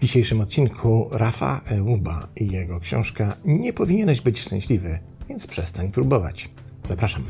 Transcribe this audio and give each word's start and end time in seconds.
W 0.00 0.02
dzisiejszym 0.02 0.40
odcinku 0.40 1.08
Rafa 1.12 1.60
Euba 1.66 2.28
i 2.36 2.50
jego 2.50 2.80
książka 2.80 3.36
Nie 3.44 3.72
powinieneś 3.72 4.20
być 4.20 4.40
szczęśliwy, 4.40 4.98
więc 5.28 5.46
przestań 5.46 5.92
próbować. 5.92 6.48
Zapraszam. 6.84 7.24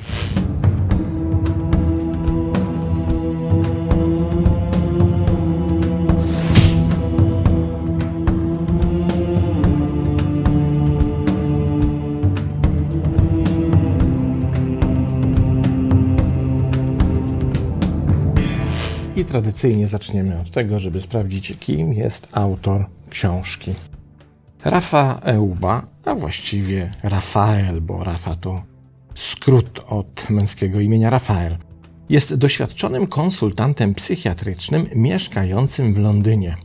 Tradycyjnie 19.31 19.87
zaczniemy 19.87 20.41
od 20.41 20.51
tego, 20.51 20.79
żeby 20.79 21.01
sprawdzić, 21.01 21.57
kim 21.61 21.93
jest 21.93 22.29
autor 22.33 22.87
książki. 23.11 23.75
Rafa 24.65 25.21
Euba, 25.23 25.87
a 26.05 26.15
właściwie 26.15 26.91
Rafael, 27.03 27.81
bo 27.81 28.05
Rafa 28.05 28.37
to 28.37 28.63
skrót 29.15 29.81
od 29.87 30.31
męskiego 30.31 30.81
imienia 30.81 31.11
Rafael, 31.11 31.57
jest 32.09 32.35
doświadczonym 32.35 33.07
konsultantem 33.07 33.95
psychiatrycznym 33.95 34.87
mieszkającym 34.95 35.95
w 35.95 35.99
Londynie. 35.99 36.57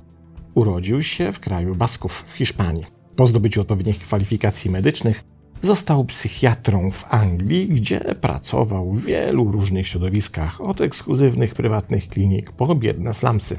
Urodził 0.53 1.03
się 1.03 1.31
w 1.31 1.39
kraju 1.39 1.75
Basków 1.75 2.23
w 2.27 2.31
Hiszpanii. 2.31 2.83
Po 3.15 3.27
zdobyciu 3.27 3.61
odpowiednich 3.61 3.99
kwalifikacji 3.99 4.71
medycznych 4.71 5.23
Został 5.61 6.05
psychiatrą 6.05 6.91
w 6.91 7.13
Anglii, 7.13 7.67
gdzie 7.67 7.99
pracował 7.99 8.91
w 8.91 9.05
wielu 9.05 9.51
różnych 9.51 9.87
środowiskach, 9.87 10.61
od 10.61 10.81
ekskluzywnych 10.81 11.53
prywatnych 11.53 12.07
klinik 12.07 12.51
po 12.51 12.75
biedne 12.75 13.13
slumsy. 13.13 13.57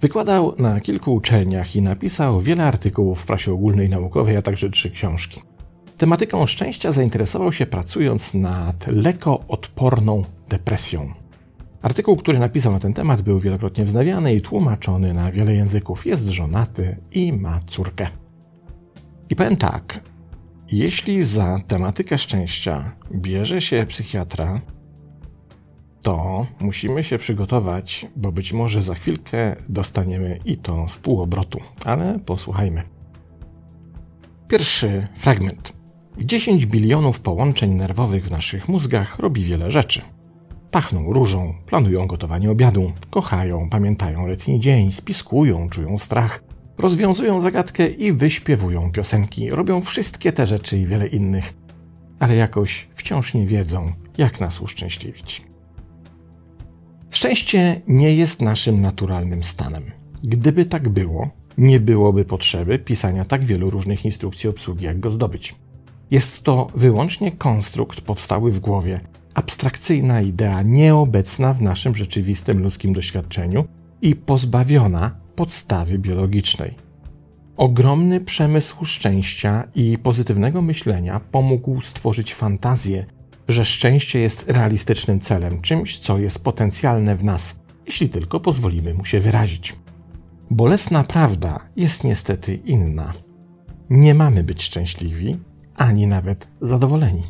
Wykładał 0.00 0.54
na 0.58 0.80
kilku 0.80 1.14
uczelniach 1.14 1.76
i 1.76 1.82
napisał 1.82 2.40
wiele 2.40 2.64
artykułów 2.64 3.20
w 3.20 3.26
prasie 3.26 3.52
ogólnej 3.52 3.88
naukowej, 3.88 4.36
a 4.36 4.42
także 4.42 4.70
trzy 4.70 4.90
książki. 4.90 5.42
Tematyką 5.98 6.46
szczęścia 6.46 6.92
zainteresował 6.92 7.52
się 7.52 7.66
pracując 7.66 8.34
nad 8.34 8.86
lekoodporną 8.86 10.22
depresją. 10.48 11.12
Artykuł, 11.82 12.16
który 12.16 12.38
napisał 12.38 12.72
na 12.72 12.80
ten 12.80 12.94
temat, 12.94 13.22
był 13.22 13.40
wielokrotnie 13.40 13.84
wznawiany 13.84 14.34
i 14.34 14.40
tłumaczony 14.40 15.14
na 15.14 15.32
wiele 15.32 15.54
języków. 15.54 16.06
Jest 16.06 16.28
żonaty 16.28 16.96
i 17.12 17.32
ma 17.32 17.60
córkę. 17.66 18.06
I 19.30 19.36
powiem 19.36 19.56
tak, 19.56 20.00
jeśli 20.72 21.24
za 21.24 21.60
tematykę 21.68 22.18
szczęścia 22.18 22.96
bierze 23.12 23.60
się 23.60 23.86
psychiatra, 23.88 24.60
to 26.02 26.46
musimy 26.60 27.04
się 27.04 27.18
przygotować, 27.18 28.06
bo 28.16 28.32
być 28.32 28.52
może 28.52 28.82
za 28.82 28.94
chwilkę 28.94 29.56
dostaniemy 29.68 30.38
i 30.44 30.56
to 30.56 30.88
z 30.88 30.98
półobrotu, 30.98 31.60
ale 31.84 32.18
posłuchajmy. 32.18 32.82
Pierwszy 34.48 35.08
fragment. 35.16 35.72
10 36.18 36.66
bilionów 36.66 37.20
połączeń 37.20 37.74
nerwowych 37.74 38.26
w 38.26 38.30
naszych 38.30 38.68
mózgach 38.68 39.18
robi 39.18 39.44
wiele 39.44 39.70
rzeczy. 39.70 40.02
Pachną 40.70 41.12
różą, 41.12 41.54
planują 41.66 42.06
gotowanie 42.06 42.50
obiadu, 42.50 42.92
kochają, 43.10 43.70
pamiętają 43.70 44.26
letni 44.26 44.60
dzień, 44.60 44.92
spiskują, 44.92 45.68
czują 45.68 45.98
strach, 45.98 46.43
Rozwiązują 46.78 47.40
zagadkę 47.40 47.88
i 47.88 48.12
wyśpiewują 48.12 48.92
piosenki, 48.92 49.50
robią 49.50 49.80
wszystkie 49.80 50.32
te 50.32 50.46
rzeczy 50.46 50.78
i 50.78 50.86
wiele 50.86 51.06
innych, 51.06 51.54
ale 52.18 52.36
jakoś 52.36 52.88
wciąż 52.94 53.34
nie 53.34 53.46
wiedzą, 53.46 53.92
jak 54.18 54.40
nas 54.40 54.60
uszczęśliwić. 54.60 55.44
Szczęście 57.10 57.80
nie 57.88 58.14
jest 58.14 58.42
naszym 58.42 58.80
naturalnym 58.80 59.42
stanem. 59.42 59.84
Gdyby 60.24 60.66
tak 60.66 60.88
było, 60.88 61.30
nie 61.58 61.80
byłoby 61.80 62.24
potrzeby 62.24 62.78
pisania 62.78 63.24
tak 63.24 63.44
wielu 63.44 63.70
różnych 63.70 64.04
instrukcji 64.04 64.48
obsługi, 64.50 64.84
jak 64.84 65.00
go 65.00 65.10
zdobyć. 65.10 65.54
Jest 66.10 66.42
to 66.42 66.66
wyłącznie 66.74 67.32
konstrukt 67.32 68.00
powstały 68.00 68.52
w 68.52 68.60
głowie, 68.60 69.00
abstrakcyjna 69.34 70.20
idea 70.20 70.62
nieobecna 70.62 71.54
w 71.54 71.62
naszym 71.62 71.96
rzeczywistym 71.96 72.62
ludzkim 72.62 72.92
doświadczeniu 72.92 73.64
i 74.02 74.16
pozbawiona 74.16 75.23
podstawy 75.36 75.98
biologicznej. 75.98 76.74
Ogromny 77.56 78.20
przemysł 78.20 78.84
szczęścia 78.84 79.68
i 79.74 79.98
pozytywnego 79.98 80.62
myślenia 80.62 81.20
pomógł 81.20 81.80
stworzyć 81.80 82.34
fantazję, 82.34 83.06
że 83.48 83.64
szczęście 83.64 84.20
jest 84.20 84.44
realistycznym 84.48 85.20
celem, 85.20 85.60
czymś, 85.60 85.98
co 85.98 86.18
jest 86.18 86.44
potencjalne 86.44 87.16
w 87.16 87.24
nas, 87.24 87.60
jeśli 87.86 88.08
tylko 88.08 88.40
pozwolimy 88.40 88.94
mu 88.94 89.04
się 89.04 89.20
wyrazić. 89.20 89.76
Bolesna 90.50 91.04
prawda 91.04 91.60
jest 91.76 92.04
niestety 92.04 92.54
inna. 92.54 93.12
Nie 93.90 94.14
mamy 94.14 94.44
być 94.44 94.62
szczęśliwi, 94.62 95.36
ani 95.76 96.06
nawet 96.06 96.48
zadowoleni. 96.60 97.22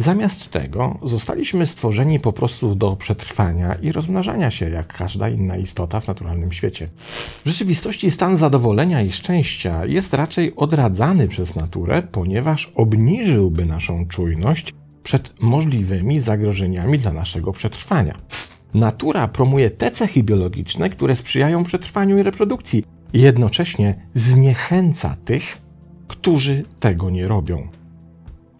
Zamiast 0.00 0.50
tego 0.50 0.98
zostaliśmy 1.02 1.66
stworzeni 1.66 2.20
po 2.20 2.32
prostu 2.32 2.74
do 2.74 2.96
przetrwania 2.96 3.74
i 3.74 3.92
rozmnażania 3.92 4.50
się, 4.50 4.70
jak 4.70 4.94
każda 4.96 5.28
inna 5.28 5.56
istota 5.56 6.00
w 6.00 6.08
naturalnym 6.08 6.52
świecie. 6.52 6.88
W 6.96 7.42
rzeczywistości 7.44 8.10
stan 8.10 8.36
zadowolenia 8.36 9.02
i 9.02 9.12
szczęścia 9.12 9.86
jest 9.86 10.14
raczej 10.14 10.56
odradzany 10.56 11.28
przez 11.28 11.56
naturę, 11.56 12.02
ponieważ 12.12 12.72
obniżyłby 12.74 13.66
naszą 13.66 14.06
czujność 14.06 14.74
przed 15.02 15.42
możliwymi 15.42 16.20
zagrożeniami 16.20 16.98
dla 16.98 17.12
naszego 17.12 17.52
przetrwania. 17.52 18.18
Natura 18.74 19.28
promuje 19.28 19.70
te 19.70 19.90
cechy 19.90 20.22
biologiczne, 20.22 20.88
które 20.88 21.16
sprzyjają 21.16 21.64
przetrwaniu 21.64 22.18
i 22.18 22.22
reprodukcji, 22.22 22.84
jednocześnie 23.12 24.06
zniechęca 24.14 25.16
tych, 25.24 25.58
którzy 26.08 26.62
tego 26.78 27.10
nie 27.10 27.28
robią 27.28 27.79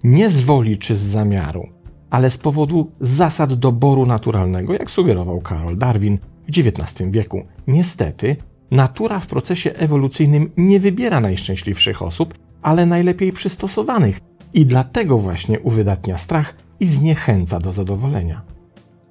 nie 0.04 0.28
z 0.28 0.40
woli 0.40 0.78
czy 0.78 0.96
z 0.96 1.00
zamiaru, 1.00 1.68
ale 2.10 2.30
z 2.30 2.38
powodu 2.38 2.90
zasad 3.00 3.54
doboru 3.54 4.06
naturalnego, 4.06 4.72
jak 4.72 4.90
sugerował 4.90 5.40
Karol 5.40 5.78
Darwin 5.78 6.18
w 6.48 6.58
XIX 6.58 7.10
wieku. 7.10 7.42
Niestety, 7.66 8.36
natura 8.70 9.20
w 9.20 9.26
procesie 9.26 9.72
ewolucyjnym 9.72 10.50
nie 10.56 10.80
wybiera 10.80 11.20
najszczęśliwszych 11.20 12.02
osób, 12.02 12.34
ale 12.62 12.86
najlepiej 12.86 13.32
przystosowanych 13.32 14.20
i 14.54 14.66
dlatego 14.66 15.18
właśnie 15.18 15.60
uwydatnia 15.60 16.18
strach 16.18 16.54
i 16.80 16.86
zniechęca 16.86 17.60
do 17.60 17.72
zadowolenia. 17.72 18.42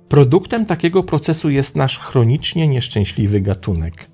Produktem 0.09 0.65
takiego 0.65 1.03
procesu 1.03 1.49
jest 1.49 1.75
nasz 1.75 1.99
chronicznie 1.99 2.67
nieszczęśliwy 2.67 3.41
gatunek. 3.41 4.05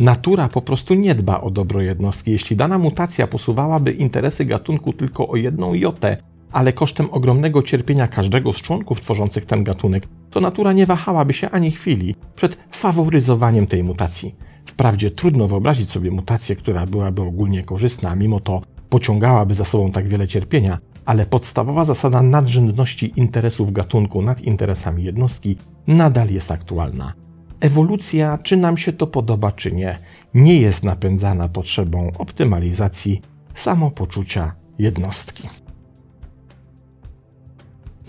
Natura 0.00 0.48
po 0.48 0.62
prostu 0.62 0.94
nie 0.94 1.14
dba 1.14 1.40
o 1.40 1.50
dobro 1.50 1.80
jednostki. 1.82 2.30
Jeśli 2.30 2.56
dana 2.56 2.78
mutacja 2.78 3.26
posuwałaby 3.26 3.92
interesy 3.92 4.44
gatunku 4.44 4.92
tylko 4.92 5.28
o 5.28 5.36
jedną 5.36 5.74
jotę, 5.74 6.16
ale 6.52 6.72
kosztem 6.72 7.08
ogromnego 7.10 7.62
cierpienia 7.62 8.08
każdego 8.08 8.52
z 8.52 8.56
członków 8.56 9.00
tworzących 9.00 9.46
ten 9.46 9.64
gatunek, 9.64 10.08
to 10.30 10.40
natura 10.40 10.72
nie 10.72 10.86
wahałaby 10.86 11.32
się 11.32 11.50
ani 11.50 11.70
chwili 11.70 12.14
przed 12.36 12.58
faworyzowaniem 12.70 13.66
tej 13.66 13.84
mutacji. 13.84 14.34
Wprawdzie 14.66 15.10
trudno 15.10 15.48
wyobrazić 15.48 15.90
sobie 15.90 16.10
mutację, 16.10 16.56
która 16.56 16.86
byłaby 16.86 17.22
ogólnie 17.22 17.64
korzystna, 17.64 18.14
mimo 18.14 18.40
to 18.40 18.62
pociągałaby 18.88 19.54
za 19.54 19.64
sobą 19.64 19.92
tak 19.92 20.08
wiele 20.08 20.28
cierpienia, 20.28 20.78
ale 21.04 21.26
podstawowa 21.26 21.84
zasada 21.84 22.22
nadrzędności 22.22 23.12
interesów 23.16 23.72
gatunku 23.72 24.22
nad 24.22 24.40
interesami 24.40 25.04
jednostki 25.04 25.56
nadal 25.86 26.30
jest 26.30 26.50
aktualna. 26.50 27.27
Ewolucja, 27.60 28.38
czy 28.42 28.56
nam 28.56 28.76
się 28.76 28.92
to 28.92 29.06
podoba, 29.06 29.52
czy 29.52 29.72
nie, 29.72 29.98
nie 30.34 30.60
jest 30.60 30.84
napędzana 30.84 31.48
potrzebą 31.48 32.10
optymalizacji 32.18 33.22
samopoczucia 33.54 34.54
jednostki. 34.78 35.48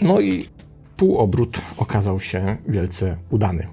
No 0.02 0.20
i 0.20 0.46
półobrót 0.98 1.62
okazał 1.78 2.20
się 2.20 2.58
wielce 2.68 3.18
udany. 3.30 3.68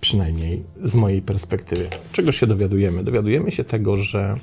Przynajmniej 0.00 0.64
z 0.84 0.94
mojej 0.94 1.22
perspektywy. 1.22 1.88
Czego 2.12 2.32
się 2.32 2.46
dowiadujemy? 2.46 3.04
Dowiadujemy 3.04 3.50
się 3.50 3.64
tego, 3.64 3.96
że 3.96 4.34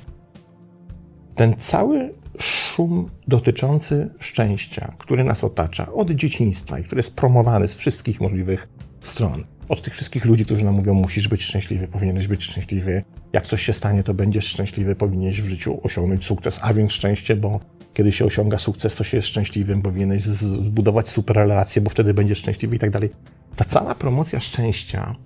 ten 1.34 1.54
cały 1.58 2.14
szum 2.38 3.08
dotyczący 3.28 4.10
szczęścia, 4.18 4.94
który 4.98 5.24
nas 5.24 5.44
otacza 5.44 5.92
od 5.92 6.10
dzieciństwa 6.10 6.78
i 6.78 6.84
który 6.84 6.98
jest 6.98 7.16
promowany 7.16 7.68
z 7.68 7.74
wszystkich 7.74 8.20
możliwych 8.20 8.68
stron, 9.00 9.44
od 9.68 9.82
tych 9.82 9.92
wszystkich 9.92 10.24
ludzi, 10.24 10.44
którzy 10.44 10.64
nam 10.64 10.74
mówią, 10.74 10.94
musisz 10.94 11.28
być 11.28 11.42
szczęśliwy, 11.42 11.88
powinieneś 11.88 12.28
być 12.28 12.44
szczęśliwy, 12.44 13.04
jak 13.32 13.46
coś 13.46 13.62
się 13.62 13.72
stanie, 13.72 14.02
to 14.02 14.14
będziesz 14.14 14.46
szczęśliwy, 14.46 14.94
powinieneś 14.94 15.42
w 15.42 15.48
życiu 15.48 15.80
osiągnąć 15.82 16.24
sukces, 16.24 16.58
a 16.62 16.74
więc 16.74 16.92
szczęście, 16.92 17.36
bo 17.36 17.60
kiedy 17.94 18.12
się 18.12 18.24
osiąga 18.24 18.58
sukces, 18.58 18.94
to 18.94 19.04
się 19.04 19.16
jest 19.16 19.28
szczęśliwym, 19.28 19.82
powinieneś 19.82 20.22
zbudować 20.22 21.08
super 21.08 21.36
relacje, 21.36 21.82
bo 21.82 21.90
wtedy 21.90 22.14
będziesz 22.14 22.38
szczęśliwy 22.38 22.76
i 22.76 22.78
tak 22.78 22.90
dalej. 22.90 23.10
Ta 23.56 23.64
cała 23.64 23.94
promocja 23.94 24.40
szczęścia, 24.40 25.16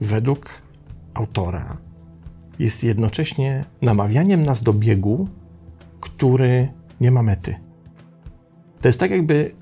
według 0.00 0.48
autora, 1.14 1.76
jest 2.58 2.84
jednocześnie 2.84 3.64
namawianiem 3.82 4.42
nas 4.42 4.62
do 4.62 4.72
biegu, 4.72 5.28
który 6.00 6.68
nie 7.00 7.10
ma 7.10 7.22
mety. 7.22 7.54
To 8.80 8.88
jest 8.88 9.00
tak, 9.00 9.10
jakby 9.10 9.54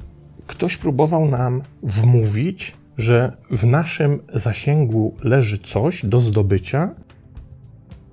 ktoś 0.47 0.77
próbował 0.77 1.29
nam 1.29 1.63
wmówić, 1.83 2.73
że 2.97 3.37
w 3.51 3.67
naszym 3.67 4.23
zasięgu 4.35 5.17
leży 5.23 5.59
coś 5.59 6.07
do 6.07 6.21
zdobycia, 6.21 6.95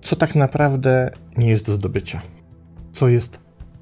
co 0.02 0.16
tak 0.16 0.36
naprawdę 0.36 1.12
nie 1.38 1.50
jest 1.50 1.66
do 1.66 1.74
zdobycia, 1.74 2.22
co 2.92 3.08
jest 3.08 3.40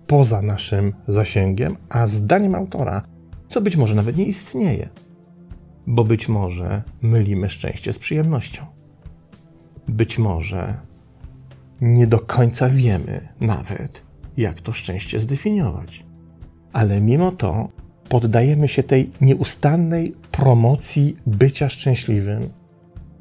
poza 0.07 0.41
naszym 0.41 0.93
zasięgiem, 1.07 1.75
a 1.89 2.07
zdaniem 2.07 2.55
autora, 2.55 3.01
co 3.49 3.61
być 3.61 3.75
może 3.75 3.95
nawet 3.95 4.17
nie 4.17 4.25
istnieje, 4.25 4.89
bo 5.87 6.03
być 6.03 6.27
może 6.27 6.83
mylimy 7.01 7.49
szczęście 7.49 7.93
z 7.93 7.99
przyjemnością. 7.99 8.65
Być 9.87 10.17
może 10.17 10.77
nie 11.81 12.07
do 12.07 12.19
końca 12.19 12.69
wiemy 12.69 13.27
nawet, 13.41 14.01
jak 14.37 14.61
to 14.61 14.73
szczęście 14.73 15.19
zdefiniować. 15.19 16.05
Ale 16.73 17.01
mimo 17.01 17.31
to 17.31 17.69
poddajemy 18.09 18.67
się 18.67 18.83
tej 18.83 19.11
nieustannej 19.21 20.15
promocji 20.31 21.17
bycia 21.25 21.69
szczęśliwym 21.69 22.49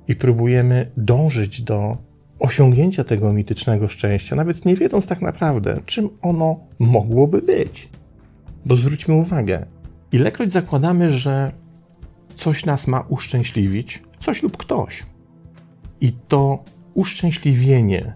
i 0.09 0.17
próbujemy 0.17 0.91
dążyć 0.97 1.63
do 1.63 1.97
osiągnięcia 2.39 3.05
tego 3.05 3.33
mitycznego 3.33 3.89
szczęścia, 3.89 4.37
nawet 4.37 4.65
nie 4.65 4.75
wiedząc 4.75 5.07
tak 5.07 5.23
naprawdę, 5.23 5.79
czym 5.87 6.09
ono 6.23 6.61
mogłoby 6.79 7.43
być. 7.43 7.89
Bo 8.67 8.77
zwróćmy 8.77 9.15
uwagę, 9.15 9.67
ilekroć 10.13 10.53
zakładamy, 10.53 11.11
że 11.11 11.53
coś 12.37 12.65
nas 12.65 12.87
ma 12.87 13.01
uszczęśliwić, 13.01 14.03
coś 14.21 14.43
lub 14.43 14.57
ktoś, 14.57 15.03
i 16.01 16.13
to 16.29 16.65
uszczęśliwienie 16.95 18.15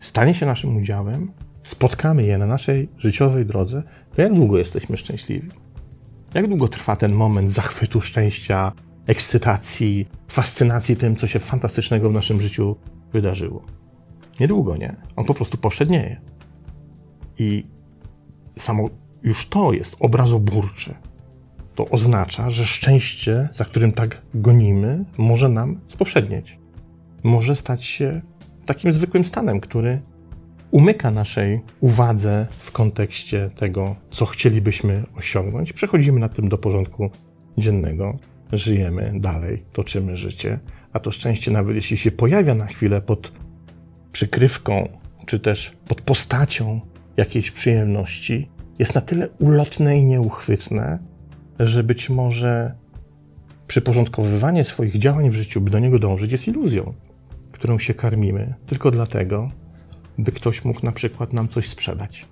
stanie 0.00 0.34
się 0.34 0.46
naszym 0.46 0.76
udziałem, 0.76 1.32
spotkamy 1.62 2.24
je 2.24 2.38
na 2.38 2.46
naszej 2.46 2.88
życiowej 2.98 3.46
drodze, 3.46 3.82
to 4.16 4.22
jak 4.22 4.34
długo 4.34 4.58
jesteśmy 4.58 4.96
szczęśliwi? 4.96 5.48
Jak 6.34 6.48
długo 6.48 6.68
trwa 6.68 6.96
ten 6.96 7.12
moment 7.12 7.50
zachwytu 7.50 8.00
szczęścia, 8.00 8.72
ekscytacji, 9.06 10.08
fascynacji 10.28 10.96
tym, 10.96 11.16
co 11.16 11.26
się 11.26 11.38
fantastycznego 11.38 12.10
w 12.10 12.12
naszym 12.12 12.40
życiu 12.40 12.76
wydarzyło? 13.12 13.62
Niedługo, 14.40 14.76
nie? 14.76 14.96
On 15.16 15.24
po 15.24 15.34
prostu 15.34 15.58
powszednieje. 15.58 16.20
I 17.38 17.66
samo 18.58 18.90
już 19.22 19.48
to 19.48 19.72
jest 19.72 19.96
obrazoburcze. 20.00 20.94
To 21.74 21.88
oznacza, 21.88 22.50
że 22.50 22.66
szczęście, 22.66 23.48
za 23.52 23.64
którym 23.64 23.92
tak 23.92 24.22
gonimy, 24.34 25.04
może 25.18 25.48
nam 25.48 25.80
spowszednieć. 25.88 26.58
Może 27.22 27.56
stać 27.56 27.84
się 27.84 28.20
takim 28.66 28.92
zwykłym 28.92 29.24
stanem, 29.24 29.60
który 29.60 30.00
umyka 30.76 31.10
naszej 31.10 31.60
uwadze 31.80 32.46
w 32.58 32.72
kontekście 32.72 33.50
tego, 33.56 33.96
co 34.10 34.26
chcielibyśmy 34.26 35.02
osiągnąć. 35.16 35.72
Przechodzimy 35.72 36.20
na 36.20 36.28
tym 36.28 36.48
do 36.48 36.58
porządku 36.58 37.10
dziennego, 37.58 38.18
żyjemy 38.52 39.12
dalej, 39.14 39.64
toczymy 39.72 40.16
życie, 40.16 40.58
a 40.92 41.00
to 41.00 41.12
szczęście, 41.12 41.50
nawet 41.50 41.76
jeśli 41.76 41.96
się 41.96 42.10
pojawia 42.10 42.54
na 42.54 42.66
chwilę 42.66 43.00
pod 43.00 43.32
przykrywką, 44.12 44.88
czy 45.26 45.40
też 45.40 45.76
pod 45.88 46.00
postacią 46.00 46.80
jakiejś 47.16 47.50
przyjemności, 47.50 48.48
jest 48.78 48.94
na 48.94 49.00
tyle 49.00 49.28
ulotne 49.38 49.98
i 49.98 50.04
nieuchwytne, 50.04 50.98
że 51.58 51.84
być 51.84 52.10
może 52.10 52.74
przyporządkowywanie 53.66 54.64
swoich 54.64 54.98
działań 54.98 55.30
w 55.30 55.34
życiu, 55.34 55.60
by 55.60 55.70
do 55.70 55.78
niego 55.78 55.98
dążyć, 55.98 56.32
jest 56.32 56.48
iluzją, 56.48 56.94
którą 57.52 57.78
się 57.78 57.94
karmimy, 57.94 58.54
tylko 58.66 58.90
dlatego, 58.90 59.50
by 60.18 60.32
ktoś 60.32 60.64
mógł 60.64 60.86
na 60.86 60.92
przykład 60.92 61.32
nam 61.32 61.48
coś 61.48 61.68
sprzedać, 61.68 62.26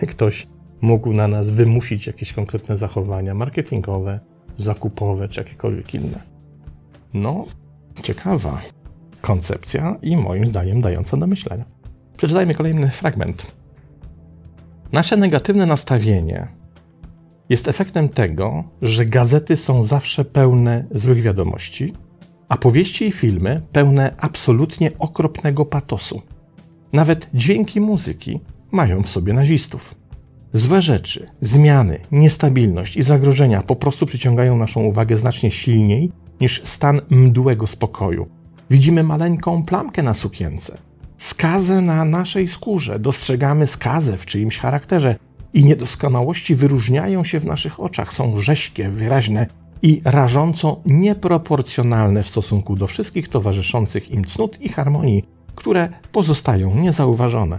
by 0.00 0.06
ktoś 0.06 0.46
mógł 0.80 1.12
na 1.12 1.28
nas 1.28 1.50
wymusić 1.50 2.06
jakieś 2.06 2.32
konkretne 2.32 2.76
zachowania 2.76 3.34
marketingowe, 3.34 4.20
zakupowe 4.58 5.28
czy 5.28 5.40
jakiekolwiek 5.40 5.94
inne. 5.94 6.20
No, 7.14 7.44
ciekawa 8.02 8.62
koncepcja 9.20 9.96
i 10.02 10.16
moim 10.16 10.46
zdaniem 10.46 10.80
dająca 10.80 11.16
do 11.16 11.26
myślenia. 11.26 11.64
Przeczytajmy 12.16 12.54
kolejny 12.54 12.90
fragment. 12.90 13.54
Nasze 14.92 15.16
negatywne 15.16 15.66
nastawienie 15.66 16.48
jest 17.48 17.68
efektem 17.68 18.08
tego, 18.08 18.64
że 18.82 19.06
gazety 19.06 19.56
są 19.56 19.84
zawsze 19.84 20.24
pełne 20.24 20.84
złych 20.90 21.22
wiadomości, 21.22 21.94
a 22.48 22.56
powieści 22.56 23.06
i 23.06 23.12
filmy 23.12 23.62
pełne 23.72 24.14
absolutnie 24.18 24.90
okropnego 24.98 25.64
patosu. 25.64 26.22
Nawet 26.94 27.28
dźwięki 27.34 27.80
muzyki 27.80 28.40
mają 28.72 29.02
w 29.02 29.08
sobie 29.08 29.32
nazistów. 29.32 29.94
Złe 30.52 30.82
rzeczy, 30.82 31.30
zmiany, 31.40 32.00
niestabilność 32.12 32.96
i 32.96 33.02
zagrożenia 33.02 33.62
po 33.62 33.76
prostu 33.76 34.06
przyciągają 34.06 34.56
naszą 34.56 34.82
uwagę 34.82 35.18
znacznie 35.18 35.50
silniej 35.50 36.12
niż 36.40 36.62
stan 36.64 37.00
mdłego 37.10 37.66
spokoju. 37.66 38.26
Widzimy 38.70 39.02
maleńką 39.02 39.64
plamkę 39.64 40.02
na 40.02 40.14
sukience, 40.14 40.78
skazę 41.18 41.80
na 41.80 42.04
naszej 42.04 42.48
skórze, 42.48 42.98
dostrzegamy 42.98 43.66
skazę 43.66 44.18
w 44.18 44.26
czyimś 44.26 44.58
charakterze 44.58 45.16
i 45.54 45.64
niedoskonałości 45.64 46.54
wyróżniają 46.54 47.24
się 47.24 47.40
w 47.40 47.44
naszych 47.44 47.80
oczach, 47.80 48.12
są 48.12 48.40
rześkie, 48.40 48.88
wyraźne 48.88 49.46
i 49.82 50.00
rażąco 50.04 50.80
nieproporcjonalne 50.86 52.22
w 52.22 52.28
stosunku 52.28 52.76
do 52.76 52.86
wszystkich 52.86 53.28
towarzyszących 53.28 54.10
im 54.10 54.24
cnót 54.24 54.60
i 54.60 54.68
harmonii, 54.68 55.33
które 55.54 55.88
pozostają 56.12 56.74
niezauważone. 56.74 57.58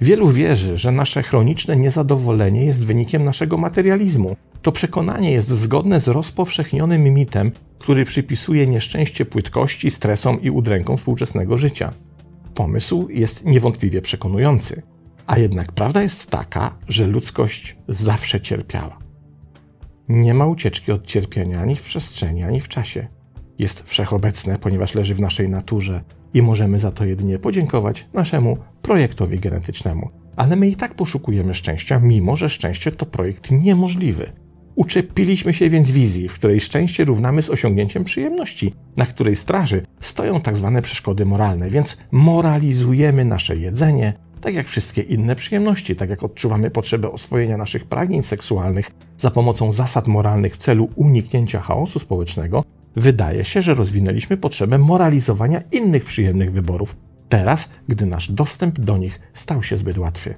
Wielu 0.00 0.30
wierzy, 0.30 0.78
że 0.78 0.92
nasze 0.92 1.22
chroniczne 1.22 1.76
niezadowolenie 1.76 2.64
jest 2.64 2.86
wynikiem 2.86 3.24
naszego 3.24 3.58
materializmu. 3.58 4.36
To 4.62 4.72
przekonanie 4.72 5.32
jest 5.32 5.48
zgodne 5.48 6.00
z 6.00 6.08
rozpowszechnionym 6.08 7.02
mitem, 7.02 7.52
który 7.78 8.04
przypisuje 8.04 8.66
nieszczęście 8.66 9.24
płytkości, 9.24 9.90
stresom 9.90 10.42
i 10.42 10.50
udrękom 10.50 10.96
współczesnego 10.96 11.56
życia. 11.58 11.90
Pomysł 12.54 13.08
jest 13.10 13.44
niewątpliwie 13.44 14.02
przekonujący, 14.02 14.82
a 15.26 15.38
jednak 15.38 15.72
prawda 15.72 16.02
jest 16.02 16.30
taka, 16.30 16.76
że 16.88 17.06
ludzkość 17.06 17.76
zawsze 17.88 18.40
cierpiała. 18.40 18.98
Nie 20.08 20.34
ma 20.34 20.46
ucieczki 20.46 20.92
od 20.92 21.06
cierpienia 21.06 21.60
ani 21.60 21.76
w 21.76 21.82
przestrzeni, 21.82 22.42
ani 22.42 22.60
w 22.60 22.68
czasie. 22.68 23.08
Jest 23.58 23.82
wszechobecne, 23.82 24.58
ponieważ 24.58 24.94
leży 24.94 25.14
w 25.14 25.20
naszej 25.20 25.48
naturze 25.48 26.02
i 26.34 26.42
możemy 26.42 26.78
za 26.78 26.90
to 26.90 27.04
jedynie 27.04 27.38
podziękować 27.38 28.06
naszemu 28.12 28.58
projektowi 28.82 29.40
genetycznemu. 29.40 30.08
Ale 30.36 30.56
my 30.56 30.68
i 30.68 30.76
tak 30.76 30.94
poszukujemy 30.94 31.54
szczęścia, 31.54 32.00
mimo 32.00 32.36
że 32.36 32.48
szczęście 32.48 32.92
to 32.92 33.06
projekt 33.06 33.50
niemożliwy. 33.50 34.32
Uczepiliśmy 34.74 35.54
się 35.54 35.70
więc 35.70 35.90
wizji, 35.90 36.28
w 36.28 36.34
której 36.34 36.60
szczęście 36.60 37.04
równamy 37.04 37.42
z 37.42 37.50
osiągnięciem 37.50 38.04
przyjemności, 38.04 38.74
na 38.96 39.06
której 39.06 39.36
straży 39.36 39.82
stoją 40.00 40.40
tak 40.40 40.56
zwane 40.56 40.82
przeszkody 40.82 41.26
moralne, 41.26 41.70
więc 41.70 41.98
moralizujemy 42.10 43.24
nasze 43.24 43.56
jedzenie, 43.56 44.12
tak 44.40 44.54
jak 44.54 44.66
wszystkie 44.66 45.02
inne 45.02 45.36
przyjemności, 45.36 45.96
tak 45.96 46.10
jak 46.10 46.22
odczuwamy 46.22 46.70
potrzebę 46.70 47.10
oswojenia 47.10 47.56
naszych 47.56 47.84
pragnień 47.84 48.22
seksualnych 48.22 48.90
za 49.18 49.30
pomocą 49.30 49.72
zasad 49.72 50.08
moralnych 50.08 50.54
w 50.54 50.56
celu 50.56 50.88
uniknięcia 50.94 51.60
chaosu 51.60 51.98
społecznego, 51.98 52.64
wydaje 52.96 53.44
się, 53.44 53.62
że 53.62 53.74
rozwinęliśmy 53.74 54.36
potrzebę 54.36 54.78
moralizowania 54.78 55.62
innych 55.72 56.04
przyjemnych 56.04 56.52
wyborów, 56.52 56.96
teraz, 57.28 57.72
gdy 57.88 58.06
nasz 58.06 58.32
dostęp 58.32 58.80
do 58.80 58.98
nich 58.98 59.20
stał 59.34 59.62
się 59.62 59.76
zbyt 59.76 59.98
łatwy. 59.98 60.34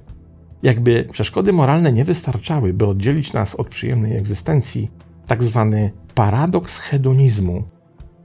Jakby 0.63 1.07
przeszkody 1.11 1.53
moralne 1.53 1.93
nie 1.93 2.05
wystarczały, 2.05 2.73
by 2.73 2.87
oddzielić 2.87 3.33
nas 3.33 3.55
od 3.55 3.69
przyjemnej 3.69 4.17
egzystencji, 4.17 4.91
tak 5.27 5.43
zwany 5.43 5.91
paradoks 6.15 6.77
hedonizmu 6.77 7.63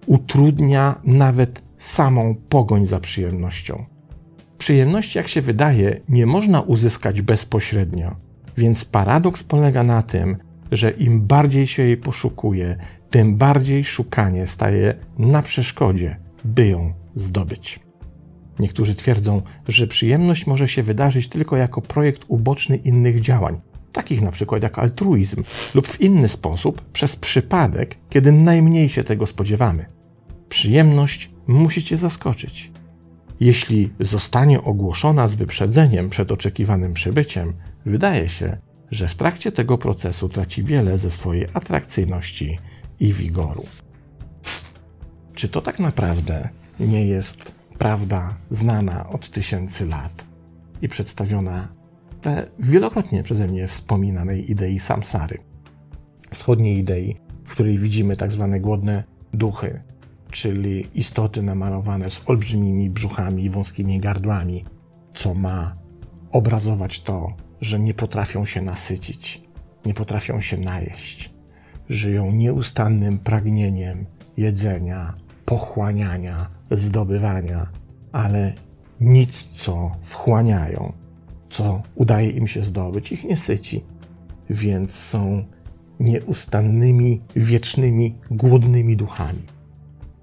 utrudnia 0.07 1.01
nawet 1.05 1.63
samą 1.79 2.35
pogoń 2.49 2.87
za 2.87 3.01
przyjemnością. 3.01 3.85
Przyjemności, 4.59 5.19
jak 5.19 5.29
się 5.29 5.43
wydaje, 5.43 6.01
nie 6.09 6.27
można 6.27 6.61
uzyskać 6.61 7.23
bezpośrednio, 7.23 8.17
więc 8.57 8.85
paradoks 8.85 9.45
polega 9.45 9.83
na 9.83 10.03
tym, 10.03 10.37
że 10.73 10.91
im 10.91 11.27
bardziej 11.27 11.67
się 11.67 11.83
jej 11.83 11.97
poszukuje, 11.97 12.77
tym 13.11 13.37
bardziej 13.37 13.85
szukanie 13.85 14.47
staje 14.47 14.95
na 15.19 15.43
przeszkodzie, 15.43 16.17
by 16.45 16.67
ją 16.67 16.93
zdobyć. 17.15 17.81
Niektórzy 18.59 18.95
twierdzą, 18.95 19.43
że 19.69 19.87
przyjemność 19.87 20.47
może 20.47 20.69
się 20.69 20.83
wydarzyć 20.83 21.29
tylko 21.29 21.57
jako 21.57 21.83
projekt 21.83 22.25
uboczny 22.29 22.77
innych 22.77 23.21
działań, 23.21 23.61
takich 23.93 24.23
na 24.23 24.31
przykład 24.31 24.63
jak 24.63 24.79
altruizm, 24.79 25.43
lub 25.75 25.87
w 25.87 26.01
inny 26.01 26.29
sposób 26.29 26.91
przez 26.93 27.17
przypadek, 27.17 27.97
kiedy 28.11 28.33
najmniej 28.33 28.89
się 28.89 29.05
tego 29.05 29.27
spodziewamy. 29.27 29.87
Przyjemność 30.49 31.31
musi 31.47 31.83
cię 31.83 31.97
zaskoczyć. 31.97 32.73
Jeśli 33.41 33.91
zostanie 34.01 34.63
ogłoszona 34.63 35.29
z 35.29 35.35
wyprzedzeniem 35.35 36.11
przed 36.11 36.33
oczekiwanym 36.33 36.95
przybyciem, 36.95 37.53
wydaje 37.87 38.29
się, 38.29 38.59
że 38.93 39.09
w 39.09 39.15
trakcie 39.15 39.53
tego 39.53 39.79
procesu 39.79 40.29
traci 40.29 40.65
wiele 40.65 40.99
ze 40.99 41.11
swojej 41.11 41.47
atrakcyjności 41.55 42.59
i 43.01 43.13
wigoru. 43.13 43.65
Czy 45.35 45.49
to 45.49 45.61
tak 45.61 45.79
naprawdę 45.79 46.49
nie 46.81 47.07
jest 47.07 47.55
prawda 47.79 48.37
znana 48.51 49.09
od 49.09 49.31
tysięcy 49.31 49.87
lat 49.87 50.25
i 50.83 50.89
przedstawiona 50.89 51.69
w 52.59 52.71
wielokrotnie 52.71 53.23
przeze 53.23 53.47
mnie 53.47 53.69
wspominanej 53.69 54.51
idei 54.51 54.79
samsary, 54.79 55.39
wschodniej 56.31 56.79
idei, 56.79 57.17
w 57.45 57.53
której 57.53 57.79
widzimy 57.79 58.17
tak 58.17 58.33
zwane 58.33 58.61
głodne 58.61 59.05
duchy, 59.35 59.83
czyli 60.31 60.87
istoty 60.95 61.43
namalowane 61.43 62.11
z 62.11 62.23
olbrzymimi 62.27 62.91
brzuchami 62.91 63.45
i 63.45 63.51
wąskimi 63.51 64.01
gardłami, 64.01 64.65
co 65.15 65.35
ma 65.35 65.77
obrazować 66.33 67.03
to, 67.03 67.37
że 67.63 67.81
nie 67.81 67.95
potrafią 67.95 68.45
się 68.47 68.63
nasycić, 68.63 69.43
nie 69.87 69.95
potrafią 69.95 70.41
się 70.41 70.57
najeść. 70.57 71.31
Żyją 71.89 72.33
nieustannym 72.33 73.19
pragnieniem 73.19 74.07
jedzenia, 74.37 75.15
pochłaniania, 75.45 76.51
zdobywania, 76.71 77.67
ale 78.13 78.53
nic, 79.01 79.49
co 79.55 79.97
wchłaniają, 80.03 80.93
co 81.49 81.83
udaje 81.95 82.31
im 82.31 82.47
się 82.47 82.63
zdobyć, 82.63 83.13
ich 83.13 83.25
nie 83.25 83.37
syci. 83.37 83.85
Więc 84.51 84.95
są 84.95 85.45
nieustannymi, 86.01 87.21
wiecznymi, 87.37 88.15
głodnymi 88.31 88.97
duchami. 88.97 89.43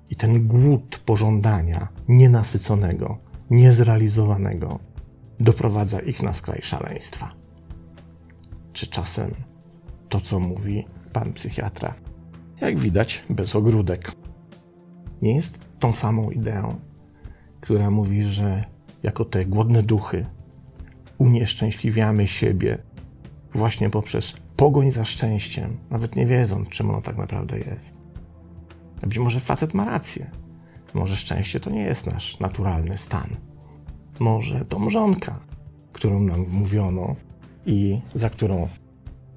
I 0.09 0.15
ten 0.15 0.47
głód 0.47 1.01
pożądania 1.05 1.87
nienasyconego, 2.07 3.17
niezrealizowanego 3.49 4.79
doprowadza 5.39 5.99
ich 5.99 6.23
na 6.23 6.33
skraj 6.33 6.61
szaleństwa. 6.61 7.31
Czy 8.73 8.87
czasem 8.87 9.31
to, 10.09 10.19
co 10.19 10.39
mówi 10.39 10.85
pan 11.13 11.33
psychiatra, 11.33 11.93
jak 12.61 12.79
widać, 12.79 13.23
bez 13.29 13.55
ogródek, 13.55 14.11
nie 15.21 15.35
jest 15.35 15.65
tą 15.79 15.93
samą 15.93 16.31
ideą, 16.31 16.79
która 17.61 17.91
mówi, 17.91 18.23
że 18.23 18.65
jako 19.03 19.25
te 19.25 19.45
głodne 19.45 19.83
duchy 19.83 20.25
unieszczęśliwiamy 21.17 22.27
siebie 22.27 22.77
właśnie 23.53 23.89
poprzez 23.89 24.33
pogoń 24.55 24.91
za 24.91 25.05
szczęściem, 25.05 25.77
nawet 25.89 26.15
nie 26.15 26.25
wiedząc, 26.25 26.69
czym 26.69 26.89
ono 26.89 27.01
tak 27.01 27.17
naprawdę 27.17 27.57
jest. 27.57 27.97
A 29.01 29.07
być 29.07 29.17
może 29.17 29.39
facet 29.39 29.73
ma 29.73 29.85
rację. 29.85 30.31
Może 30.93 31.15
szczęście 31.15 31.59
to 31.59 31.69
nie 31.69 31.83
jest 31.83 32.07
nasz 32.07 32.39
naturalny 32.39 32.97
stan. 32.97 33.48
Może 34.19 34.65
to 34.65 34.79
mrzonka, 34.79 35.39
którą 35.93 36.19
nam 36.19 36.45
mówiono 36.49 37.15
i 37.65 37.99
za 38.15 38.29
którą 38.29 38.67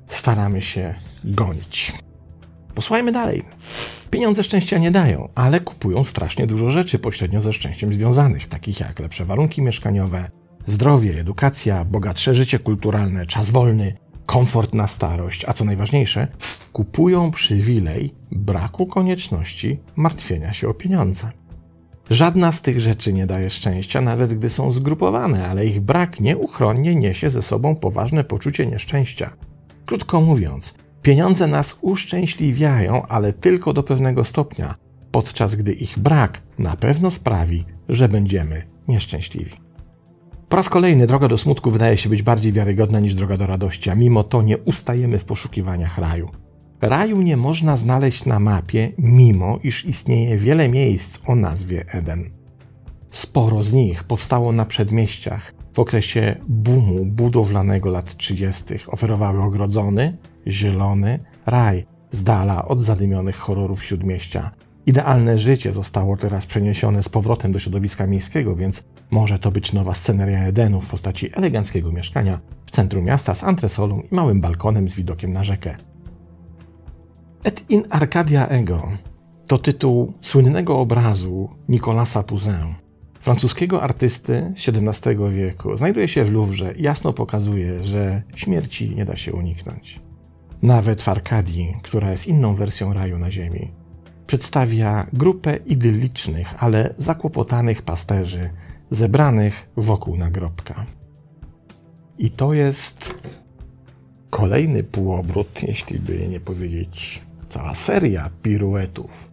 staramy 0.07 0.63
się 0.63 0.95
gonić. 1.25 1.93
Posłuchajmy 2.75 3.13
dalej. 3.13 3.43
Pieniądze 4.11 4.45
szczęścia 4.45 4.79
nie 4.79 4.91
dają, 4.91 5.29
ale 5.35 5.61
kupują 5.61 6.05
strasznie 6.05 6.47
dużo 6.47 6.71
rzeczy 6.71 6.99
pośrednio 6.99 7.43
ze 7.43 7.53
szczęściem 7.53 7.93
związanych, 7.93 8.47
takich 8.47 8.81
jak 8.81 9.01
lepsze 9.01 9.25
warunki 9.25 9.63
mieszkaniowe, 9.63 10.31
zdrowie, 10.67 11.21
edukacja, 11.21 11.85
bogatsze 11.85 12.35
życie 12.35 12.59
kulturalne, 12.59 13.27
czas 13.27 13.51
wolny, 13.51 13.97
komfort 14.27 14.75
na 14.75 14.87
starość, 14.87 15.45
a 15.45 15.53
co 15.53 15.65
najważniejsze, 15.65 16.29
kupują 16.73 17.31
przywilej 17.31 18.15
braku 18.31 18.87
konieczności 18.87 19.79
martwienia 19.97 20.53
się 20.53 20.69
o 20.69 20.75
pieniądze. 20.75 21.31
Żadna 22.11 22.53
z 22.53 22.63
tych 22.63 22.81
rzeczy 22.81 23.13
nie 23.13 23.27
daje 23.27 23.51
szczęścia, 23.51 24.01
nawet 24.01 24.35
gdy 24.35 24.51
są 24.51 24.73
zgrupowane, 24.73 25.49
ale 25.49 25.67
ich 25.67 25.81
brak 25.81 26.21
nieuchronnie 26.21 26.95
niesie 26.95 27.31
ze 27.31 27.43
sobą 27.43 27.77
poważne 27.77 28.25
poczucie 28.25 28.67
nieszczęścia. 28.67 29.31
Krótko 29.87 30.21
mówiąc, 30.21 30.75
pieniądze 31.03 31.47
nas 31.47 31.79
uszczęśliwiają, 31.81 33.07
ale 33.07 33.33
tylko 33.33 33.73
do 33.73 33.83
pewnego 33.83 34.25
stopnia, 34.25 34.75
podczas 35.11 35.55
gdy 35.55 35.73
ich 35.73 35.99
brak 35.99 36.43
na 36.59 36.77
pewno 36.77 37.11
sprawi, 37.11 37.65
że 37.89 38.09
będziemy 38.09 38.67
nieszczęśliwi. 38.89 39.53
Po 40.49 40.57
raz 40.57 40.69
kolejny 40.69 41.07
droga 41.07 41.29
do 41.29 41.39
smutku 41.39 41.71
wydaje 41.71 41.97
się 41.97 42.09
być 42.09 42.23
bardziej 42.23 42.53
wiarygodna 42.53 43.01
niż 43.01 43.15
droga 43.15 43.37
do 43.37 43.47
radości, 43.47 43.91
a 43.91 43.95
mimo 43.95 44.25
to 44.25 44.43
nie 44.43 44.59
ustajemy 44.59 45.19
w 45.19 45.25
poszukiwaniach 45.25 45.99
raju. 45.99 46.31
Raju 46.83 47.23
nie 47.23 47.37
można 47.37 47.77
znaleźć 47.77 48.25
na 48.25 48.41
mapie, 48.41 48.93
mimo 48.99 49.59
iż 49.63 49.85
istnieje 49.85 50.37
wiele 50.37 50.69
miejsc 50.69 51.19
o 51.27 51.35
nazwie 51.35 51.85
Eden. 51.89 52.31
Sporo 53.11 53.63
z 53.63 53.73
nich 53.73 54.05
powstało 54.05 54.53
na 54.53 54.65
przedmieściach 54.65 55.55
w 55.75 55.79
okresie 55.79 56.37
boomu 56.49 57.05
budowlanego 57.05 57.91
lat 57.91 58.17
30. 58.17 58.65
Oferowały 58.87 59.43
ogrodzony, 59.43 60.17
zielony 60.47 61.19
raj 61.47 61.87
z 62.11 62.25
dala 62.25 62.65
od 62.65 62.83
zadymionych 62.83 63.37
horrorów 63.37 63.85
śródmieścia. 63.85 64.51
Idealne 64.87 65.39
życie 65.39 65.73
zostało 65.73 66.17
teraz 66.17 66.47
przeniesione 66.47 67.03
z 67.03 67.09
powrotem 67.09 67.53
do 67.53 67.59
środowiska 67.59 68.07
miejskiego, 68.07 68.57
więc 68.57 68.85
może 69.11 69.39
to 69.39 69.51
być 69.51 69.73
nowa 69.73 69.95
sceneria 69.95 70.45
Edenu 70.45 70.81
w 70.81 70.89
postaci 70.89 71.31
eleganckiego 71.35 71.93
mieszkania 71.93 72.41
w 72.67 72.71
centrum 72.71 73.05
miasta 73.05 73.35
z 73.35 73.45
antresolą 73.45 74.01
i 74.01 74.15
małym 74.15 74.41
balkonem 74.41 74.89
z 74.89 74.95
widokiem 74.95 75.33
na 75.33 75.45
rzekę. 75.45 75.77
Et 77.45 77.71
in 77.71 77.83
Arcadia 77.91 78.49
Ego 78.49 78.89
to 79.47 79.59
tytuł 79.59 80.13
słynnego 80.21 80.81
obrazu 80.81 81.49
Nicolasa 81.69 82.23
Poussin, 82.23 82.75
francuskiego 83.21 83.83
artysty 83.83 84.53
XVII 84.69 85.17
wieku. 85.33 85.77
Znajduje 85.77 86.09
się 86.09 86.25
w 86.25 86.33
Louvre 86.33 86.73
i 86.73 86.83
jasno 86.83 87.13
pokazuje, 87.13 87.85
że 87.85 88.23
śmierci 88.37 88.95
nie 88.97 89.05
da 89.05 89.17
się 89.17 89.33
uniknąć. 89.33 90.01
Nawet 90.63 91.03
w 91.03 91.09
Arkadii, 91.09 91.77
która 91.83 92.11
jest 92.11 92.27
inną 92.27 92.55
wersją 92.55 92.93
raju 92.93 93.19
na 93.19 93.31
ziemi, 93.31 93.73
przedstawia 94.27 95.07
grupę 95.13 95.57
idyllicznych, 95.57 96.55
ale 96.59 96.95
zakłopotanych 96.99 97.83
pasterzy 97.83 98.51
zebranych 98.91 99.69
wokół 99.77 100.17
nagrobka. 100.17 100.87
I 102.19 102.31
to 102.31 102.53
jest 102.53 103.15
kolejny 104.31 104.85
półobrót, 104.85 105.63
jeśli 105.63 105.99
by 105.99 106.29
nie 106.29 106.41
powiedzieć 106.41 107.23
cała 107.53 107.75
seria 107.75 108.31
piruetów, 108.43 109.31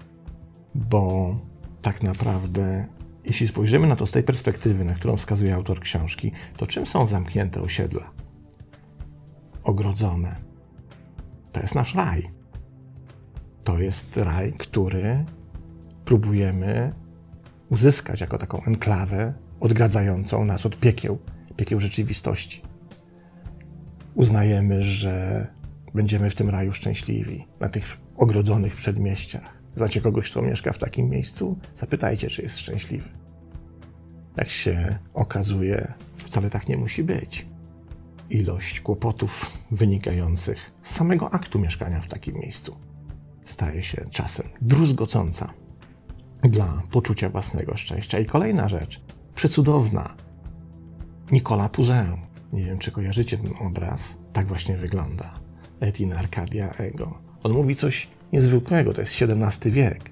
bo 0.75 1.35
tak 1.81 2.03
naprawdę, 2.03 2.85
jeśli 3.25 3.47
spojrzymy 3.47 3.87
na 3.87 3.95
to 3.95 4.05
z 4.05 4.11
tej 4.11 4.23
perspektywy, 4.23 4.85
na 4.85 4.93
którą 4.93 5.17
wskazuje 5.17 5.55
autor 5.55 5.79
książki, 5.79 6.31
to 6.57 6.67
czym 6.67 6.85
są 6.85 7.05
zamknięte 7.05 7.61
osiedla? 7.61 8.11
Ogrodzone. 9.63 10.35
To 11.51 11.61
jest 11.61 11.75
nasz 11.75 11.95
raj. 11.95 12.29
To 13.63 13.79
jest 13.79 14.17
raj, 14.17 14.53
który 14.53 15.25
próbujemy 16.05 16.93
uzyskać 17.69 18.21
jako 18.21 18.37
taką 18.37 18.63
enklawę 18.63 19.33
odgradzającą 19.59 20.45
nas 20.45 20.65
od 20.65 20.77
piekieł, 20.77 21.19
piekieł 21.55 21.79
rzeczywistości. 21.79 22.61
Uznajemy, 24.15 24.83
że 24.83 25.47
będziemy 25.93 26.29
w 26.29 26.35
tym 26.35 26.49
raju 26.49 26.73
szczęśliwi, 26.73 27.47
na 27.59 27.69
tych 27.69 28.08
ogrodzonych 28.19 28.75
przedmieściach. 28.75 29.59
Znacie 29.75 30.01
kogoś, 30.01 30.31
kto 30.31 30.41
mieszka 30.41 30.73
w 30.73 30.77
takim 30.77 31.09
miejscu? 31.09 31.57
Zapytajcie, 31.75 32.29
czy 32.29 32.41
jest 32.41 32.59
szczęśliwy. 32.59 33.09
Jak 34.37 34.49
się 34.49 34.97
okazuje, 35.13 35.93
wcale 36.17 36.49
tak 36.49 36.67
nie 36.67 36.77
musi 36.77 37.03
być. 37.03 37.45
Ilość 38.29 38.81
kłopotów 38.81 39.57
wynikających 39.71 40.71
z 40.83 40.95
samego 40.95 41.33
aktu 41.33 41.59
mieszkania 41.59 42.01
w 42.01 42.07
takim 42.07 42.35
miejscu 42.35 42.75
staje 43.45 43.83
się 43.83 44.05
czasem 44.09 44.47
druzgocąca 44.61 45.53
dla 46.41 46.81
poczucia 46.91 47.29
własnego 47.29 47.77
szczęścia. 47.77 48.19
I 48.19 48.25
kolejna 48.25 48.67
rzecz, 48.67 49.01
przecudowna. 49.35 50.15
Nicola 51.31 51.69
Poussin. 51.69 52.17
Nie 52.53 52.65
wiem, 52.65 52.79
czy 52.79 52.91
kojarzycie 52.91 53.37
ten 53.37 53.53
obraz. 53.59 54.17
Tak 54.33 54.47
właśnie 54.47 54.77
wygląda. 54.77 55.39
Etin 55.79 56.13
Arcadia 56.13 56.71
Ego. 56.71 57.28
On 57.43 57.51
mówi 57.51 57.75
coś 57.75 58.07
niezwykłego, 58.33 58.93
to 58.93 59.01
jest 59.01 59.21
XVII 59.21 59.71
wiek. 59.71 60.09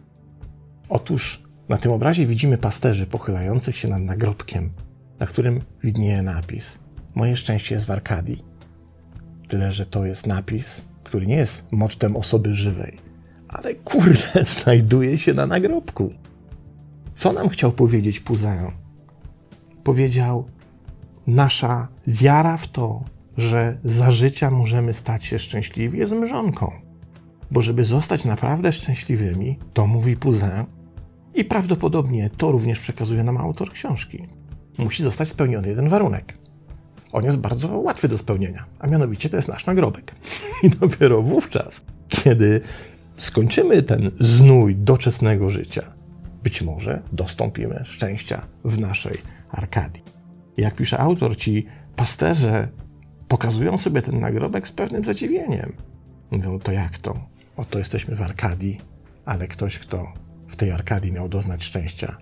Otóż 0.89 1.43
na 1.69 1.77
tym 1.77 1.91
obrazie 1.91 2.25
widzimy 2.25 2.57
pasterzy 2.57 3.05
pochylających 3.05 3.77
się 3.77 3.87
nad 3.87 4.01
nagrobkiem, 4.01 4.69
na 5.19 5.25
którym 5.25 5.61
widnieje 5.83 6.21
napis 6.21 6.79
Moje 7.15 7.35
szczęście 7.35 7.75
jest 7.75 7.87
w 7.87 7.91
Arkadii. 7.91 8.43
Tyle, 9.47 9.71
że 9.71 9.85
to 9.85 10.05
jest 10.05 10.27
napis, 10.27 10.85
który 11.03 11.27
nie 11.27 11.35
jest 11.35 11.71
mottem 11.71 12.15
osoby 12.15 12.53
żywej, 12.53 12.97
ale 13.47 13.75
kurde, 13.75 14.45
znajduje 14.63 15.17
się 15.17 15.33
na 15.33 15.45
nagrobku. 15.45 16.13
Co 17.13 17.33
nam 17.33 17.49
chciał 17.49 17.71
powiedzieć 17.71 18.19
Poussin? 18.19 18.71
powiedział: 19.83 20.45
Nasza 21.27 21.87
wiara 22.07 22.57
w 22.57 22.67
to, 22.67 23.03
że 23.37 23.77
za 23.83 24.11
życia 24.11 24.51
możemy 24.51 24.93
stać 24.93 25.25
się 25.25 25.39
szczęśliwi, 25.39 25.99
jest 25.99 26.13
mrzonką. 26.13 26.86
Bo 27.51 27.61
żeby 27.61 27.85
zostać 27.85 28.25
naprawdę 28.25 28.71
szczęśliwymi, 28.71 29.59
to 29.73 29.87
mówi 29.87 30.15
Poussin, 30.15 30.65
i 31.37 31.45
prawdopodobnie 31.45 32.29
to 32.37 32.51
również 32.51 32.79
przekazuje 32.79 33.23
nam 33.23 33.37
autor 33.37 33.71
książki. 33.71 34.27
Musi 34.77 35.03
zostać 35.03 35.27
spełniony 35.27 35.67
jeden 35.67 35.89
warunek. 35.89 36.37
On 37.11 37.25
jest 37.25 37.37
bardzo 37.37 37.79
łatwy 37.79 38.07
do 38.07 38.17
spełnienia, 38.17 38.65
a 38.79 38.87
mianowicie 38.87 39.29
to 39.29 39.35
jest 39.35 39.47
nasz 39.47 39.65
nagrobek. 39.65 40.15
I 40.63 40.69
dopiero 40.69 41.21
wówczas, 41.21 41.85
kiedy 42.07 42.61
skończymy 43.15 43.83
ten 43.83 44.11
znój 44.19 44.75
doczesnego 44.75 45.49
życia, 45.49 45.81
być 46.43 46.61
może 46.61 47.01
dostąpimy 47.11 47.81
szczęścia 47.85 48.45
w 48.65 48.79
naszej 48.79 49.17
Arkadii. 49.51 50.03
Jak 50.57 50.75
pisze 50.75 50.97
autor, 50.97 51.37
ci 51.37 51.65
pasterze 51.95 52.67
pokazują 53.27 53.77
sobie 53.77 54.01
ten 54.01 54.19
nagrobek 54.19 54.67
z 54.67 54.71
pewnym 54.71 55.05
zadziwieniem. 55.05 55.73
Mówią, 56.31 56.59
to 56.59 56.71
jak 56.71 56.97
to? 56.97 57.36
Oto 57.57 57.79
jesteśmy 57.79 58.15
w 58.15 58.21
Arkadii, 58.21 58.77
ale 59.25 59.47
ktoś, 59.47 59.79
kto 59.79 60.13
w 60.47 60.55
tej 60.55 60.71
Arkadii 60.71 61.11
miał 61.11 61.29
doznać 61.29 61.63
szczęścia, 61.63 62.17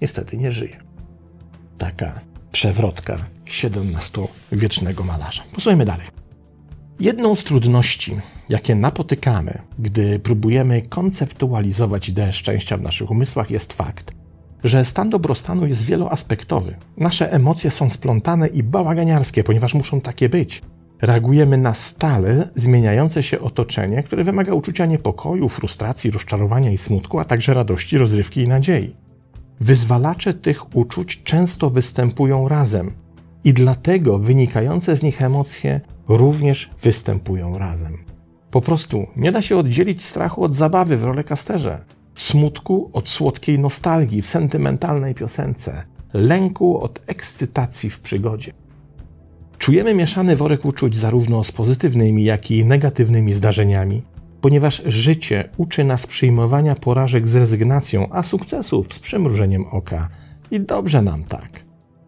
niestety 0.00 0.36
nie 0.36 0.52
żyje. 0.52 0.76
Taka 1.78 2.20
przewrotka 2.52 3.16
XVII-wiecznego 3.46 5.04
malarza. 5.04 5.42
Posłuchajmy 5.54 5.84
dalej. 5.84 6.06
Jedną 7.00 7.34
z 7.34 7.44
trudności, 7.44 8.16
jakie 8.48 8.74
napotykamy, 8.74 9.58
gdy 9.78 10.18
próbujemy 10.18 10.82
konceptualizować 10.82 12.08
ideę 12.08 12.32
szczęścia 12.32 12.76
w 12.76 12.82
naszych 12.82 13.10
umysłach, 13.10 13.50
jest 13.50 13.72
fakt, 13.72 14.12
że 14.64 14.84
stan 14.84 15.10
dobrostanu 15.10 15.66
jest 15.66 15.84
wieloaspektowy. 15.84 16.76
Nasze 16.96 17.32
emocje 17.32 17.70
są 17.70 17.90
splątane 17.90 18.46
i 18.48 18.62
bałaganiarskie, 18.62 19.44
ponieważ 19.44 19.74
muszą 19.74 20.00
takie 20.00 20.28
być. 20.28 20.62
Reagujemy 21.02 21.58
na 21.58 21.74
stale 21.74 22.48
zmieniające 22.54 23.22
się 23.22 23.40
otoczenie, 23.40 24.02
które 24.02 24.24
wymaga 24.24 24.54
uczucia 24.54 24.86
niepokoju, 24.86 25.48
frustracji, 25.48 26.10
rozczarowania 26.10 26.70
i 26.70 26.78
smutku, 26.78 27.18
a 27.18 27.24
także 27.24 27.54
radości, 27.54 27.98
rozrywki 27.98 28.40
i 28.40 28.48
nadziei. 28.48 28.96
Wyzwalacze 29.60 30.34
tych 30.34 30.76
uczuć 30.76 31.22
często 31.22 31.70
występują 31.70 32.48
razem 32.48 32.92
i 33.44 33.52
dlatego 33.52 34.18
wynikające 34.18 34.96
z 34.96 35.02
nich 35.02 35.22
emocje 35.22 35.80
również 36.08 36.70
występują 36.82 37.58
razem. 37.58 37.98
Po 38.50 38.60
prostu 38.60 39.06
nie 39.16 39.32
da 39.32 39.42
się 39.42 39.56
oddzielić 39.56 40.04
strachu 40.04 40.44
od 40.44 40.54
zabawy 40.54 40.96
w 40.96 41.04
rollercoasterze, 41.04 41.84
smutku 42.14 42.90
od 42.92 43.08
słodkiej 43.08 43.58
nostalgii 43.58 44.22
w 44.22 44.26
sentymentalnej 44.26 45.14
piosence, 45.14 45.84
lęku 46.14 46.80
od 46.80 47.00
ekscytacji 47.06 47.90
w 47.90 48.00
przygodzie. 48.00 48.52
Czujemy 49.58 49.94
mieszany 49.94 50.36
worek 50.36 50.64
uczuć 50.64 50.96
zarówno 50.96 51.44
z 51.44 51.52
pozytywnymi, 51.52 52.24
jak 52.24 52.50
i 52.50 52.64
negatywnymi 52.64 53.34
zdarzeniami, 53.34 54.02
ponieważ 54.40 54.82
życie 54.86 55.48
uczy 55.56 55.84
nas 55.84 56.06
przyjmowania 56.06 56.74
porażek 56.74 57.28
z 57.28 57.36
rezygnacją, 57.36 58.08
a 58.10 58.22
sukcesów 58.22 58.94
z 58.94 58.98
przymrużeniem 58.98 59.64
oka. 59.66 60.08
I 60.50 60.60
dobrze 60.60 61.02
nam 61.02 61.24
tak. 61.24 61.64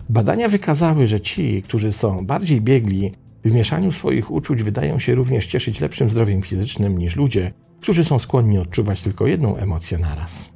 Badania 0.08 0.48
wykazały, 0.48 1.06
że 1.06 1.20
ci, 1.20 1.62
którzy 1.62 1.92
są 1.92 2.26
bardziej 2.26 2.60
biegli 2.60 3.12
w 3.44 3.52
mieszaniu 3.52 3.92
swoich 3.92 4.30
uczuć, 4.30 4.62
wydają 4.62 4.98
się 4.98 5.14
również 5.14 5.46
cieszyć 5.46 5.80
lepszym 5.80 6.10
zdrowiem 6.10 6.42
fizycznym 6.42 6.98
niż 6.98 7.16
ludzie, 7.16 7.52
którzy 7.80 8.04
są 8.04 8.18
skłonni 8.18 8.58
odczuwać 8.58 9.02
tylko 9.02 9.26
jedną 9.26 9.56
emocję 9.56 9.98
naraz. 9.98 10.50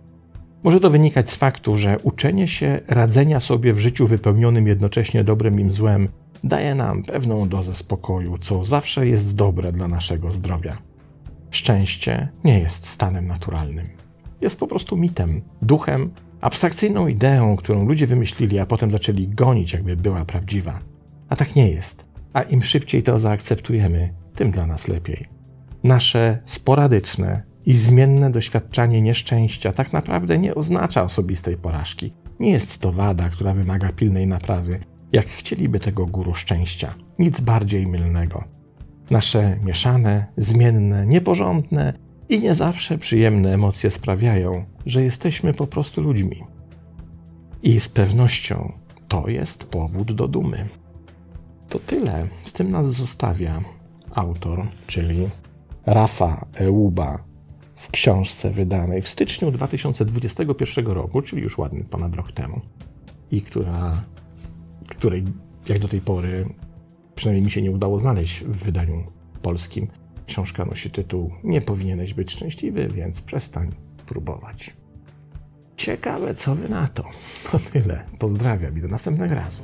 Może 0.62 0.80
to 0.80 0.90
wynikać 0.90 1.30
z 1.30 1.36
faktu, 1.36 1.76
że 1.76 1.98
uczenie 2.02 2.48
się 2.48 2.80
radzenia 2.88 3.40
sobie 3.40 3.72
w 3.72 3.78
życiu 3.78 4.06
wypełnionym 4.06 4.66
jednocześnie 4.66 5.24
dobrem 5.24 5.60
i 5.60 5.70
złem 5.70 6.08
daje 6.44 6.74
nam 6.74 7.02
pewną 7.02 7.48
dozę 7.48 7.74
spokoju, 7.74 8.38
co 8.38 8.64
zawsze 8.64 9.06
jest 9.06 9.34
dobre 9.34 9.72
dla 9.72 9.88
naszego 9.88 10.32
zdrowia. 10.32 10.78
Szczęście 11.50 12.28
nie 12.44 12.58
jest 12.58 12.86
stanem 12.86 13.26
naturalnym. 13.26 13.88
Jest 14.40 14.60
po 14.60 14.66
prostu 14.66 14.96
mitem, 14.96 15.42
duchem, 15.62 16.10
abstrakcyjną 16.40 17.06
ideą, 17.06 17.56
którą 17.56 17.86
ludzie 17.86 18.06
wymyślili, 18.06 18.58
a 18.58 18.66
potem 18.66 18.90
zaczęli 18.90 19.28
gonić, 19.28 19.72
jakby 19.72 19.96
była 19.96 20.24
prawdziwa. 20.24 20.80
A 21.28 21.36
tak 21.36 21.56
nie 21.56 21.68
jest. 21.68 22.04
A 22.32 22.42
im 22.42 22.62
szybciej 22.62 23.02
to 23.02 23.18
zaakceptujemy, 23.18 24.14
tym 24.34 24.50
dla 24.50 24.66
nas 24.66 24.88
lepiej. 24.88 25.26
Nasze 25.84 26.38
sporadyczne 26.44 27.42
i 27.66 27.74
zmienne 27.74 28.30
doświadczanie 28.30 29.02
nieszczęścia 29.02 29.72
tak 29.72 29.92
naprawdę 29.92 30.38
nie 30.38 30.54
oznacza 30.54 31.02
osobistej 31.02 31.56
porażki. 31.56 32.12
Nie 32.40 32.50
jest 32.50 32.78
to 32.78 32.92
wada, 32.92 33.28
która 33.28 33.54
wymaga 33.54 33.92
pilnej 33.92 34.26
naprawy, 34.26 34.80
jak 35.12 35.26
chcieliby 35.26 35.80
tego 35.80 36.06
guru 36.06 36.34
szczęścia. 36.34 36.94
Nic 37.18 37.40
bardziej 37.40 37.86
mylnego. 37.86 38.44
Nasze 39.10 39.58
mieszane, 39.64 40.26
zmienne, 40.36 41.06
nieporządne 41.06 41.94
i 42.28 42.40
nie 42.40 42.54
zawsze 42.54 42.98
przyjemne 42.98 43.54
emocje 43.54 43.90
sprawiają, 43.90 44.64
że 44.86 45.04
jesteśmy 45.04 45.54
po 45.54 45.66
prostu 45.66 46.02
ludźmi. 46.02 46.44
I 47.62 47.80
z 47.80 47.88
pewnością 47.88 48.72
to 49.08 49.28
jest 49.28 49.64
powód 49.64 50.12
do 50.12 50.28
dumy. 50.28 50.68
To 51.68 51.78
tyle. 51.78 52.28
Z 52.44 52.52
tym 52.52 52.70
nas 52.70 52.92
zostawia 52.92 53.62
autor, 54.14 54.66
czyli 54.86 55.28
Rafa 55.86 56.46
Euba 56.54 57.18
w 57.76 57.90
książce 57.90 58.50
wydanej 58.50 59.02
w 59.02 59.08
styczniu 59.08 59.50
2021 59.50 60.86
roku, 60.86 61.22
czyli 61.22 61.42
już 61.42 61.58
ładny 61.58 61.84
ponad 61.84 62.14
rok 62.14 62.32
temu, 62.32 62.60
i 63.30 63.42
która, 63.42 64.02
której 64.94 65.24
jak 65.68 65.78
do 65.78 65.88
tej 65.88 66.00
pory 66.00 66.48
przynajmniej 67.14 67.44
mi 67.44 67.50
się 67.50 67.62
nie 67.62 67.70
udało 67.70 67.98
znaleźć 67.98 68.44
w 68.44 68.64
wydaniu 68.64 69.04
polskim. 69.42 69.88
Książka 70.26 70.64
nosi 70.64 70.90
tytuł 70.90 71.30
Nie 71.44 71.60
powinieneś 71.60 72.14
być 72.14 72.32
szczęśliwy, 72.32 72.88
więc 72.88 73.20
przestań 73.20 73.70
próbować. 74.06 74.74
Ciekawe, 75.76 76.34
co 76.34 76.54
wy 76.54 76.68
na 76.68 76.88
to. 76.88 77.04
To 77.52 77.58
tyle. 77.72 78.04
Pozdrawiam 78.18 78.78
i 78.78 78.80
do 78.80 78.88
następnego 78.88 79.34
razu. 79.34 79.62